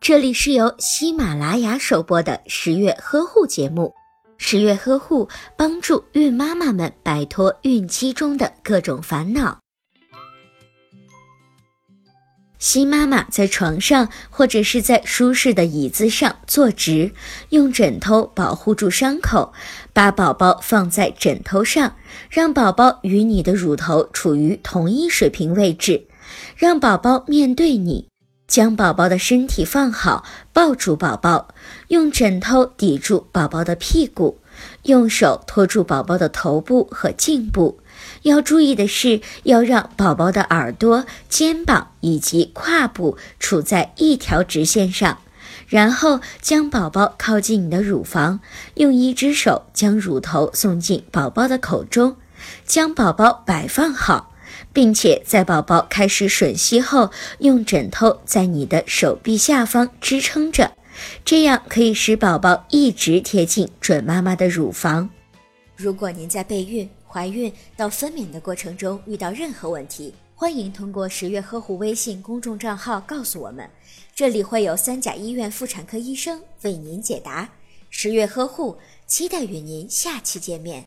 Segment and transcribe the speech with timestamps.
[0.00, 3.92] 这里是由喜马拉雅首播的十月呵护节目。
[4.36, 9.58] 十月呵护帮助孕妈妈们摆脱孕期中的各种烦恼。
[12.58, 17.12] 新妈妈在床上或者是在舒适的椅子上坐直，
[17.50, 19.52] 用枕头保护住伤口，
[19.92, 21.96] 把宝宝放在枕头上，
[22.30, 26.06] 让宝宝与你的乳头处于同一水平位置，
[26.56, 28.08] 让宝宝面对你。
[28.46, 31.48] 将宝宝的身体放好，抱住宝宝，
[31.88, 34.38] 用枕头抵住宝宝的屁股，
[34.84, 37.80] 用手托住宝宝的头部和颈部。
[38.22, 45.18] 要注意的是，要让宝宝的耳朵、肩膀以及胯部处在一条直线上。
[45.66, 48.40] 然后将宝宝靠近你的乳房，
[48.74, 52.16] 用一只手将乳头送进宝宝的口中，
[52.66, 54.33] 将宝宝摆放好。
[54.72, 60.72] 并且在宝宝开始吮吸后，用枕头在你的手臂下方支撑着，
[61.24, 65.08] 这样可以使宝宝一直贴近准妈妈的乳房。
[65.76, 73.68] 如果您在备孕、怀孕到分娩的过程中遇到任何问题，欢迎通过十月呵护微信公众账号告诉我们，
[74.14, 77.48] 这里会有三甲医院妇产科医生为您解答。
[77.90, 78.76] 十月呵护，
[79.06, 80.84] 期待与您下期见面。